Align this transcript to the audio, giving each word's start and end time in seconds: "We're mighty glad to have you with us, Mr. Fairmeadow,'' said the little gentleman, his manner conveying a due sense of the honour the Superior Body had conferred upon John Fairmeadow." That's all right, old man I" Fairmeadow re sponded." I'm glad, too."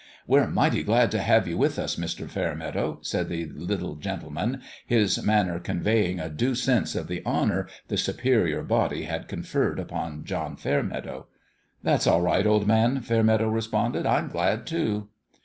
"We're 0.27 0.47
mighty 0.47 0.81
glad 0.81 1.11
to 1.11 1.19
have 1.21 1.47
you 1.47 1.59
with 1.59 1.77
us, 1.77 1.95
Mr. 1.95 2.27
Fairmeadow,'' 2.27 2.97
said 3.03 3.29
the 3.29 3.45
little 3.51 3.93
gentleman, 3.93 4.61
his 4.87 5.21
manner 5.23 5.59
conveying 5.59 6.19
a 6.19 6.27
due 6.27 6.55
sense 6.55 6.95
of 6.95 7.07
the 7.07 7.23
honour 7.23 7.67
the 7.87 7.97
Superior 7.97 8.63
Body 8.63 9.03
had 9.03 9.27
conferred 9.27 9.77
upon 9.77 10.23
John 10.25 10.55
Fairmeadow." 10.55 11.27
That's 11.83 12.07
all 12.07 12.21
right, 12.23 12.47
old 12.47 12.65
man 12.65 12.97
I" 12.97 13.01
Fairmeadow 13.01 13.49
re 13.49 13.61
sponded." 13.61 14.05
I'm 14.07 14.29
glad, 14.29 14.65
too." 14.65 15.09